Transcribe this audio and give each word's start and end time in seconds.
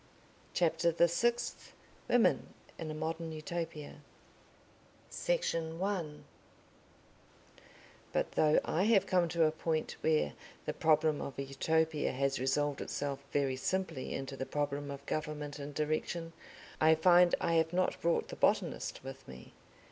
CHAPTER 0.55 0.91
THE 0.91 1.07
SIXTH 1.07 1.73
Women 2.09 2.47
in 2.79 2.89
a 2.89 2.93
Modern 2.95 3.31
Utopia 3.31 3.97
Section 5.11 5.77
1 5.77 6.25
But 8.11 8.31
though 8.31 8.59
I 8.65 8.85
have 8.85 9.05
come 9.05 9.27
to 9.27 9.43
a 9.43 9.51
point 9.51 9.97
where 10.01 10.33
the 10.65 10.73
problem 10.73 11.21
of 11.21 11.37
a 11.37 11.43
Utopia 11.43 12.13
has 12.13 12.39
resolved 12.39 12.81
itself 12.81 13.19
very 13.31 13.55
simply 13.55 14.15
into 14.15 14.35
the 14.35 14.47
problem 14.47 14.89
of 14.89 15.05
government 15.05 15.59
and 15.59 15.71
direction, 15.71 16.33
I 16.81 16.95
find 16.95 17.35
I 17.39 17.53
have 17.57 17.71
not 17.71 18.01
brought 18.01 18.29
the 18.29 18.35
botanist 18.35 19.03
with 19.03 19.27
me. 19.27 19.53